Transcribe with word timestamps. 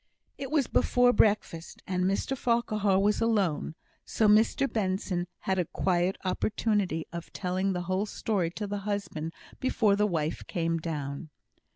It 0.39 0.49
was 0.49 0.65
before 0.65 1.13
breakfast, 1.13 1.83
and 1.85 2.05
Mr 2.05 2.35
Farquhar 2.35 2.97
was 2.97 3.21
alone; 3.21 3.75
so 4.03 4.27
Mr 4.27 4.67
Benson 4.67 5.27
had 5.41 5.59
a 5.59 5.65
quiet 5.65 6.17
opportunity 6.25 7.05
of 7.13 7.31
telling 7.33 7.73
the 7.73 7.83
whole 7.83 8.07
story 8.07 8.49
to 8.49 8.65
the 8.65 8.79
husband 8.79 9.31
before 9.59 9.95
the 9.95 10.07
wife 10.07 10.41
came 10.47 10.79
down. 10.79 11.29